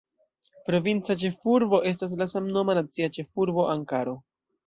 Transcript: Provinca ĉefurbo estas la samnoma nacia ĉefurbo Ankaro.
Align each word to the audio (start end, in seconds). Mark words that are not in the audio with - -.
Provinca 0.69 1.15
ĉefurbo 1.23 1.81
estas 1.91 2.15
la 2.21 2.27
samnoma 2.33 2.77
nacia 2.79 3.13
ĉefurbo 3.19 3.67
Ankaro. 3.77 4.19